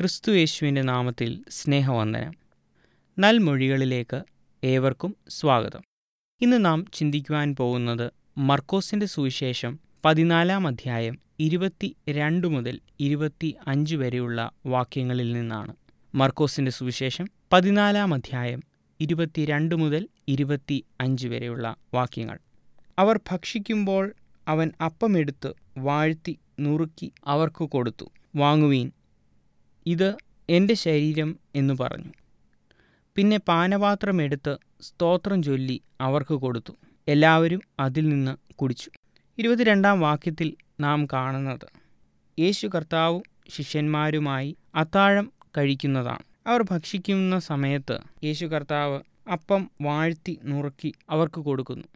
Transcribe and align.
ക്രിസ്തു 0.00 0.32
യേശുവിന്റെ 0.32 0.82
നാമത്തിൽ 0.82 1.44
സ്നേഹവന്ദനം. 1.50 2.34
നൽമൊഴികളിലേക്ക് 3.18 4.22
ഏവർക്കും 4.64 5.16
സ്വാഗതം. 5.28 5.80
ഇന്ന് 6.40 6.64
നാം 6.64 6.86
ചിന്തിക്കുവാൻ 6.92 7.56
പോകുന്നത് 7.56 8.12
മർക്കോസിന്റെ 8.38 9.06
സുവിശേഷം 9.06 9.80
പതിനാലാം 10.04 10.66
അധ്യായം 10.66 11.18
ഇരുപത്തി 11.40 11.96
രണ്ട് 12.08 12.46
മുതൽ 12.46 12.80
ഇരുപത്തി 13.00 13.54
അഞ്ച് 13.66 13.96
വരെയുള്ള 13.96 14.50
വാക്യങ്ങളിൽ 14.66 15.32
നിന്നാണ്. 15.32 15.74
മർക്കോസിന്റെ 16.14 16.70
സുവിശേഷം 16.70 17.28
പതിനാലാം 17.52 18.14
അധ്യായം 18.14 18.62
ഇരുപത്തിരണ്ട് 19.00 19.74
മുതൽ 19.74 20.08
ഇരുപത്തി 20.28 20.84
അഞ്ച് 21.00 21.28
വരെയുള്ള 21.28 21.76
വാക്യങ്ങൾ. 21.94 22.38
അവർ 22.98 23.20
ഭക്ഷിക്കുമ്പോൾ 23.30 24.12
അവൻ 24.48 24.72
അപ്പമെടുത്ത് 24.84 25.52
വാഴ്ത്തി 25.78 26.38
നുറുക്കി 26.60 27.12
അവർക്ക് 27.26 27.64
കൊടുത്തു. 27.64 28.12
വാങ്ങുവീൻ 28.36 28.92
ഇത് 29.90 30.08
എന്റെ 30.50 30.74
ശരീരം 30.74 31.30
എന്നു 31.54 31.74
പറഞ്ഞു. 31.80 32.12
പിന്നെ 33.16 33.38
പാനപാത്രമെടുത്ത് 33.48 34.52
സ്തോത്രം 34.80 35.42
ചൊല്ലി 35.42 35.76
അവർക്ക് 36.00 36.34
കൊടുത്തു. 36.34 36.72
എല്ലാവരും 37.08 37.60
അതിൽ 37.80 38.08
നിന്ന് 38.08 38.32
കുടിച്ചു. 38.54 38.90
ഇരുപത്തിരണ്ടാം 39.38 40.00
വാക്യത്തിൽ 40.00 40.48
നാം 40.80 41.06
കാണുന്നത് 41.06 41.68
യേശു 42.38 42.66
കർത്താവും 42.66 43.22
ശിഷ്യന്മാരുമായി 43.48 44.50
അത്താഴം 44.74 45.26
കഴിക്കുന്നതാണ്. 45.58 46.24
അവർ 46.46 46.60
ഭക്ഷിക്കുന്ന 46.70 47.38
സമയത്ത് 47.38 47.98
യേശു 48.24 48.46
കർത്താവ് 48.46 49.00
അപ്പം 49.32 49.70
വാഴ്ത്തി 49.80 50.38
നുറുക്കി 50.44 50.92
അവർക്ക് 51.10 51.40
കൊടുക്കുന്നു. 51.40 51.88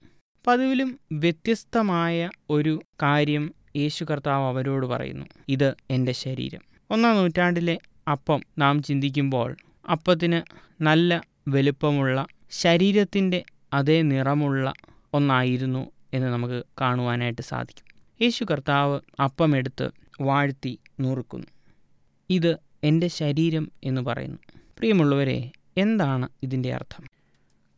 പതിവിലും 0.47 0.91
വ്യത്യസ്തമായ 1.12 2.30
ഒരു 2.50 2.74
കാര്യം 3.02 3.45
യേശു 3.77 4.05
കർത്താവ് 4.05 4.45
അവരോട് 4.45 4.87
പറയുന്നു 4.87 5.27
ഇത് 5.48 5.74
എന്റെ 5.91 6.12
ശരീരം. 6.12 6.60
ഒന്നാം 6.91 7.16
നൂറ്റാണ്ടിലെ 7.16 7.78
അപ്പം 8.10 8.42
നാം 8.59 8.83
ചിന്തിക്കുമ്പോൾ 8.83 9.56
അപ്പത്തിന് 9.91 10.42
നല്ല 10.83 11.23
വലുപ്പമുള്ള 11.48 12.27
ശരീരത്തിന്റെ 12.50 13.45
അതേ 13.72 14.02
നിറമുള്ള 14.02 14.72
ഒന്നായിരുന്നു 15.12 15.91
എന്ന് 16.14 16.28
നമുക്ക് 16.28 16.64
കാണുവാനായിട്ട് 16.80 17.42
സാധിക്കും. 17.42 18.17
യേശു 18.22 18.45
കർത്താവ് 18.50 19.00
അപ്പമെടുത്ത് 19.20 19.91
വാഴ്ത്തി 20.20 20.78
നുറുക്കുന്നു. 21.00 21.47
ഇത് 22.30 22.56
എന്റെ 22.84 23.08
ശരീരം 23.08 23.72
എന്ന് 23.84 24.00
പറയുന്നു. 24.00 24.39
പ്രിയമുള്ളവരെ 24.78 25.50
എന്താണ് 25.77 26.28
ഇതിന്റെ 26.42 26.75
അർത്ഥം? 26.75 27.05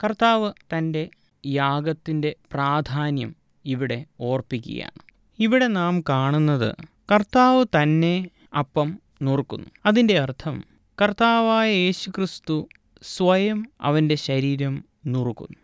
കർത്താവ് 0.05 0.52
തന്റെ 0.78 1.08
യാഗത്തിന്റെ 1.47 2.36
പ്രാധാന്യം 2.52 3.36
ഇവിടെ 3.64 4.05
ഓർപ്പിക്കുകയാണ്. 4.20 5.16
ഇവിടെ 5.39 5.67
നാം 5.67 6.01
കാണുന്നത് 6.01 6.75
കർത്താവ് 7.12 7.67
തന്നെ 7.83 8.31
അപ്പം 8.59 8.98
നുറുക്കുന്നു. 9.23 9.67
അതിന്റെ 9.87 10.19
അർത്ഥം 10.19 10.65
കർത്താവായ 11.03 11.70
യേശുക്രിസ്തു 11.70 12.69
സ്വയം 13.03 13.67
അവന്റെ 13.81 14.14
ശരീരം 14.14 14.84
നുറുക്കുന്നു. 15.07 15.59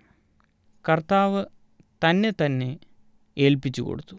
കർത്താവ് 0.89 1.45
തന്നെ 2.09 2.33
തന്നെ 2.45 2.79
ഏൽപ്പിച്ചു 3.39 3.83
കൊടുത്തു. 3.83 4.17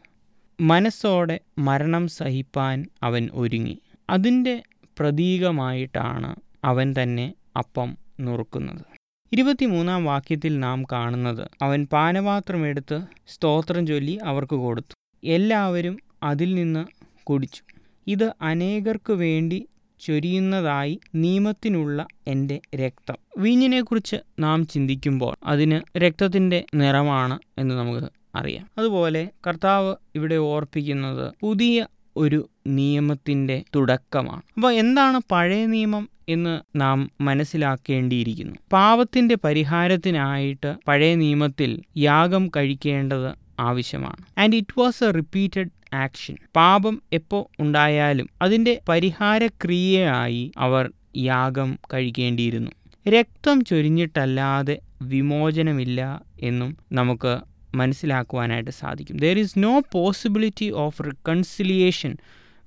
മനസ്സോടെ 0.62 1.40
മരണം 1.58 2.08
സഹിപ്പാൻ 2.08 2.86
അവൻ 3.04 3.30
ഒരുങ്ങി. 3.34 3.80
അതിന്റെ 4.09 4.64
പ്രതീകമായിട്ടാണ് 5.00 6.36
അവൻ 6.64 6.96
തന്നെ 7.02 7.34
അപ്പം 7.58 7.98
നുറുക്കുന്നത്. 8.20 8.86
ഇരുപത്തിമൂന്നാം 9.31 10.06
വാക്യത്തിൽ 10.06 10.59
നാം 10.59 10.84
കാണുന്നത് 10.84 11.50
അവൻ 11.62 11.88
പാനപാത്രമെടുത്ത് 11.94 13.02
സ്തോത്രം 13.28 13.88
ചൊല്ലി 13.88 14.20
അവർക്ക് 14.24 14.56
കൊടുത്തു. 14.56 15.03
എല്ലാവരും 15.23 15.97
അതിൽ 16.23 16.55
നിന്ന് 16.55 16.85
കുടിച്ചു. 17.23 17.63
ഇത് 18.07 18.33
അനേകർക്ക് 18.41 19.13
വേണ്ടി 19.13 19.67
ചൊരിയുന്നതായി 20.05 20.99
നിയമത്തിനുള്ള 21.16 22.07
എന്റെ 22.27 22.61
രക്തം. 22.75 23.16
വീഞ്ഞിനെക്കുറിച്ച് 23.38 24.16
നാം 24.39 24.67
ചിന്തിക്കുമ്പോൾ 24.67 25.35
അതിന് 25.45 25.97
രക്തത്തിന്റെ 25.97 26.66
നിറമാണ് 26.75 27.39
എന്ന് 27.57 27.75
നമുക്ക് 27.75 28.07
അറിയാം. 28.35 28.69
അതുപോലെ 28.78 29.29
കർത്താവ് 29.47 29.95
ഇവിടെ 30.16 30.35
ഓർപ്പിക്കുന്നത് 30.35 31.33
പുതിയ 31.41 31.88
ഒരു 32.17 32.50
നിയമത്തിന്റെ 32.67 33.63
തുടക്കമാണ്. 33.75 34.41
അപ്പോൾ 34.56 34.73
എന്താണ് 34.73 35.22
പഴയ 35.31 35.66
നിയമം 35.66 36.09
എന്ന് 36.29 36.62
നാം 36.75 37.12
മനസ്സിലാക്കേണ്ടിയിരിക്കുന്നു. 37.22 38.56
പാപത്തിന്റെ 38.73 39.38
പരിഹാരത്തിനായിട്ട് 39.44 40.75
പഴയ 40.88 41.16
നിയമത്തിൽ 41.16 41.81
യാഗം 41.97 42.51
കഴിക്കേണ്ടത് 42.56 43.43
ആവശ്യമാണ്. 43.59 44.40
And 44.40 44.56
it 44.56 44.80
was 44.80 45.03
a 45.03 45.12
repeated 45.12 45.96
action 45.96 46.36
പാപം 46.56 47.02
എപ്പോൾ 47.14 47.62
ഉണ്ടായാലും 47.62 48.30
അതിന്റെ 48.41 48.81
പരിഹാരക്രിയയായി 48.90 50.52
അവർ 50.58 50.91
യാഗം 51.18 51.80
കഴിക്കേണ്ടിയിരുന്നു. 51.94 52.72
രക്തം 53.09 53.63
ചൊരിഞ്ഞിട്ടല്ലാതെ 53.63 54.80
വിമോചനമില്ല 55.02 56.22
എന്നും 56.40 56.78
നമുക്ക് 56.92 57.40
മനസ്സിലാക്കുവാനായിട്ട് 57.75 58.72
സാധിക്കും. 58.72 59.18
There 59.18 59.40
is 59.40 59.53
no 59.58 59.81
possibility 59.92 60.69
of 60.69 61.03
reconciliation 61.03 62.18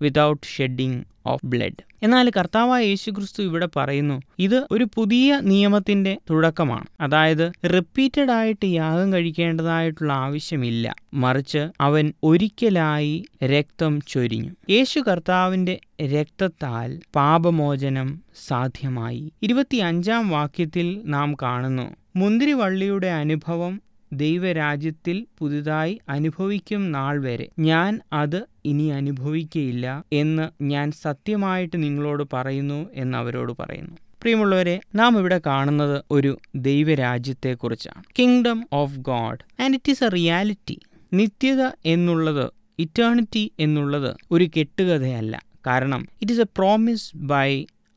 without 0.03 0.47
shedding 0.47 1.05
of 1.27 1.47
blood 1.47 1.83
എന്നാൽ 2.03 2.31
കർത്താവായ 2.31 2.85
യേശുക്രിസ്തു 2.85 3.43
ഇവിടെ 3.43 3.69
പറയുന്നു 3.77 4.23
ഇത് 4.39 4.67
ഒരു 4.71 4.87
പുതിയ 4.95 5.41
നിയമത്തിന്റെ 5.43 6.19
തുടക്കമാണ്. 6.31 6.85
അതായത് 7.01 7.53
റിപ്പീറ്റഡ് 7.65 8.31
ആയിട്ട് 8.31 8.67
യാഗം 8.67 9.13
കഴിക്കേണ്ടതായിട്ടുള്ള 9.13 10.13
ആവശ്യമില്ല. 10.13 10.95
മറിച്ച് 11.15 11.69
അവൻ 11.81 12.13
ഒരിക്കലായി 12.23 13.25
രക്തം 13.45 14.01
ചൊരിഞ്ഞു. 14.09 14.51
യേശു 14.71 15.01
കർത്താവിന്റെ 15.01 15.81
രക്തത്താൽ 16.03 17.01
പാപമോചനം 17.15 18.21
സാധ്യമായി. 18.47 19.33
ഇരുപത്തിയഞ്ചാം 19.43 20.29
വാക്യത്തിൽ 20.29 21.01
നാം 21.05 21.35
കാണുന്നു 21.43 21.97
മുന്തിരിവള്ളിയുടെ 22.17 23.07
അനുഭവം 23.07 23.83
ദൈവരാജ്യത്തിൽ 24.13 25.27
പുതുതായി 25.39 26.01
അനുഭവിക്കും 26.09 26.93
നാൾ 26.93 27.23
വരെ. 27.23 27.49
ഞാൻ 27.59 28.01
അത് 28.13 28.47
ഇനി 28.71 28.87
അനുഭവിക്കയില്ല 28.99 29.87
എന്ന് 30.13 30.45
ഞാൻ 30.65 30.87
സത്യമായിട്ട് 31.05 31.77
നിങ്ങളോട് 31.83 32.25
പറയുന്നു 32.33 32.81
എന്ന് 32.95 33.19
അവരോട് 33.19 33.53
പറയുന്നു. 33.61 33.95
പ്രിയമുള്ളവരെ 34.23 34.81
നാം 34.95 35.19
ഇവിടെ 35.19 35.39
കാണുന്നത് 35.47 35.97
ഒരു 36.11 36.33
ദൈവരാജ്യത്തെക്കുറിച്ചാണ്. 36.57 38.03
Kingdom 38.19 38.61
of 38.73 38.97
God 39.11 39.63
and 39.63 39.75
it 39.75 39.91
is 39.91 40.05
a 40.05 40.09
reality 40.09 40.79
നിത്യത 41.13 41.63
എന്നുള്ളത് 41.87 42.47
ഇറ്റേണിറ്റി 42.79 43.45
എന്നുള്ളത് 43.61 44.11
ഒരു 44.31 44.47
കെട്ടുകഥയല്ല. 44.57 45.35
കാരണം 45.67 46.03
it 46.23 46.33
is 46.33 46.41
a 46.41 46.49
promise 46.57 47.07
by 47.17 47.51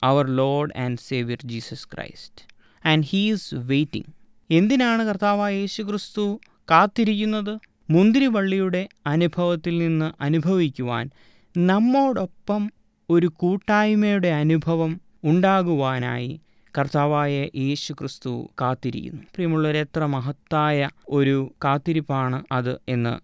our 0.03 0.25
Lord 0.41 0.73
and 0.77 0.99
Saviour 1.07 1.39
Jesus 1.45 1.87
Christ 1.93 2.43
and 2.85 3.05
he 3.05 3.21
is 3.31 3.55
waiting 3.71 4.09
എന്തിനാണ് 4.49 5.01
കർത്താവായ 5.07 5.53
യേശു 5.55 5.81
ക്രിസ്തു 5.81 6.39
കാത്തിരിക്കുന്നത്? 6.71 7.59
മുന്തിരിവള്ളിയുടെ 7.89 8.87
അനുഭവത്തിൽ 9.07 9.77
നിന്ന് 9.77 10.23
അനുഭവിക്കുവാൻ 10.23 11.09
നമ്മോടൊപ്പം 11.57 12.71
ഒരു 13.09 13.27
കൂട്ടായ്മയുടെ 13.27 14.27
അനുഭവം 14.27 15.01
ഉണ്ടാകുവാനായി 15.23 16.41
കർത്താവായ 16.77 17.47
യേശു 17.55 17.93
ക്രിസ്തു 17.93 18.49
കാത്തിരിക്കുന്നു. 18.61 19.21
പ്രിയമുള്ളവർ 19.21 19.77
എത്ര 19.77 20.05
മഹത്തായ 20.05 20.89
ഒരു 21.09 21.53
കാത്തിരിപ്പാണ് 21.63 22.43
അത് 22.51 22.77
എന്ന് 22.89 23.19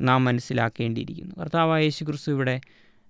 നാം 0.00 0.24
മനസ്സിലാക്കേണ്ടിയിരിക്കുന്നു. 0.24 1.34
കർത്താവായ 1.40 1.82
യേശു 1.82 2.04
ക്രിസ്തു 2.04 2.32
ഇവിടെ 2.32 2.60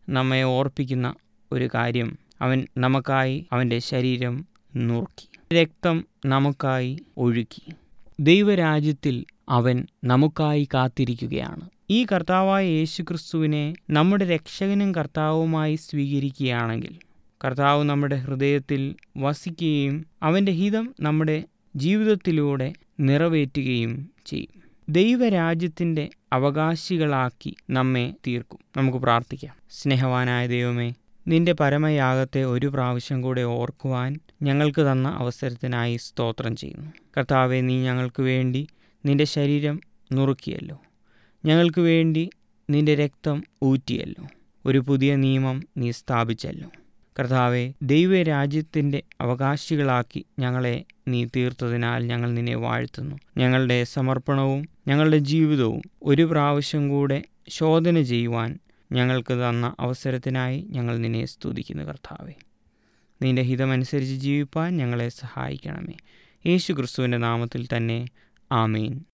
നമ്മെ 0.08 0.42
ഓർപ്പിക്കുന്ന 0.42 1.14
ഒരു 1.52 1.68
കാര്യം 1.74 2.18
അവൻ 2.40 2.66
നമുക്കായി 2.78 3.46
അവന്റെ 3.52 3.78
ശരീരം 3.78 4.46
നുറുക്കി 4.76 5.54
രക്തം 5.54 6.04
നമുക്കായി 6.26 6.98
ഒഴുക്കി. 7.16 7.72
ദൈവരാജ്യത്തിൽ 8.20 9.24
അവൻ 9.48 9.86
നമുക്കായി 10.04 10.68
കാത്തിരിക്കുകയാണ്. 10.74 11.70
ഈ 11.90 12.06
കർത്താവായ 12.12 12.66
യേശുക്രിസ്തുവിനെ 12.66 13.74
നമ്മുടെ 13.90 14.24
രക്ഷകനും 14.24 14.94
കർത്താവുമായി 14.94 15.74
സ്വീകരിക്കുകയാണെങ്കിൽ 15.74 16.98
കർത്താവ് 17.44 17.84
നമ്മുടെ 17.84 18.16
ഹൃദയത്തിൽ 18.16 18.94
വസിക്കുകയും 19.16 20.06
അവന്റെ 20.22 20.52
ഹിതം 20.52 20.94
നമ്മുടെ 21.00 21.44
ജീവിതത്തിലൂടെ 21.76 22.72
നിറവേറ്റുകയും 23.00 24.10
ചെയ്യും. 24.26 24.62
ദൈവരാജ്യത്തിന്റെ 24.88 26.10
അവകാശികളാക്കി 26.32 27.54
നമ്മെ 27.70 28.14
തീർക്കും. 28.26 28.58
നമുക്ക് 28.76 28.98
പ്രാർത്ഥിക്കാം. 28.98 29.54
സ്നേഹവാനായ 29.70 30.46
ദൈവമേ 30.46 30.92
നിന്റെ 31.28 31.52
പരമയാഗത്തെ 31.52 32.44
ഒരു 32.44 32.66
പ്രാവശ്യം 32.66 33.22
കൂടെ 33.22 33.42
ഓർക്കുവാൻ 33.42 34.20
ഞങ്ങൾക്ക് 34.42 34.92
തന്ന 34.92 35.08
അവസരത്തിനായി 35.08 35.96
സ്തോത്രം 35.96 36.56
ചെയ്യുന്നു. 36.56 36.90
കർത്താവെ 37.18 37.60
നീ 37.60 37.82
ഞങ്ങൾക്ക് 37.82 38.22
വേണ്ടി 38.22 38.66
നിന്റെ 39.06 39.24
ശരീരം 39.24 39.80
നുറുക്കിയല്ലോ. 40.12 40.82
ഞങ്ങൾക്ക് 41.44 41.80
വേണ്ടി 41.80 42.30
നിന്റെ 42.70 42.94
രക്തം 42.94 43.42
ഊറ്റിയല്ലോ. 43.62 44.26
ഒരു 44.66 44.78
പുതിയ 44.78 45.16
നിയമം 45.16 45.62
നീ 45.76 45.90
സ്ഥാപിച്ചല്ലോ. 45.90 46.70
കർത്താവെ 47.18 47.72
ദൈവരാജ്യത്തിന്റെ 47.82 49.02
അവകാശികളാക്കി 49.20 50.24
ഞങ്ങളെ 50.38 50.84
നീ 51.08 51.26
തീർത്തതിനാൽ 51.36 52.04
ഞങ്ങൾ 52.04 52.32
നിന്നെ 52.32 52.56
വാഴ്ത്തുന്നു. 52.56 53.16
ഞങ്ങളുടെ 53.36 53.84
സമർപ്പണവും 53.84 54.68
ഞങ്ങളുടെ 54.88 55.18
ജീവിതവും 55.18 55.82
ഒരു 56.02 56.22
പ്രാവശ്യം 56.22 56.88
കൂടെ 56.88 57.22
ശോധന 57.48 58.02
ചെയ്യുവാൻ 58.02 58.58
ഞങ്ങൾക്ക് 58.92 59.34
തന്ന 59.34 59.74
അവസരത്തിനായി 59.80 60.66
ഞങ്ങൾ 60.70 60.98
നിന്നെ 60.98 61.26
സ്തുതിക്കുന്നു 61.26 61.82
കർത്താവെ. 61.82 62.32
നിന്റെ 63.22 63.42
ഹിതമനുസരിച്ച് 63.42 64.14
ജീവിപ്പാൻ 64.14 64.76
ഞങ്ങളെ 64.76 65.08
സഹായിക്കണമേ. 65.08 65.94
യേശു 66.46 66.72
ക്രിസ്തുവിന്റെ 66.72 67.18
നാമത്തിൽ 67.18 67.68
തന്നെ 67.76 68.06
Amen. 68.52 69.06